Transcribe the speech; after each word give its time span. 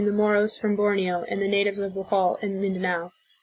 the 0.03 0.11
Moros 0.11 0.57
from 0.57 0.75
Borneo 0.75 1.23
and 1.27 1.39
the 1.39 1.47
natives 1.47 1.77
of 1.77 1.93
Bohol 1.93 2.39
and 2.41 2.59
Mindanao. 2.59 3.11